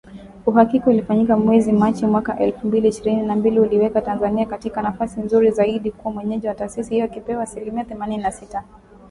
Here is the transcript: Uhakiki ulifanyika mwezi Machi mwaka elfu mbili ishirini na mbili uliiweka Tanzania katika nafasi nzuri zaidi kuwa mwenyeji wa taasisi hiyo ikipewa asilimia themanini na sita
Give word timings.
Uhakiki 0.45 0.89
ulifanyika 0.89 1.37
mwezi 1.37 1.71
Machi 1.71 2.05
mwaka 2.05 2.39
elfu 2.39 2.67
mbili 2.67 2.87
ishirini 2.87 3.21
na 3.25 3.35
mbili 3.35 3.59
uliiweka 3.59 4.01
Tanzania 4.01 4.45
katika 4.45 4.81
nafasi 4.81 5.19
nzuri 5.21 5.51
zaidi 5.51 5.91
kuwa 5.91 6.13
mwenyeji 6.13 6.47
wa 6.47 6.55
taasisi 6.55 6.93
hiyo 6.93 7.05
ikipewa 7.05 7.43
asilimia 7.43 7.83
themanini 7.85 8.23
na 8.23 8.31
sita 8.31 8.63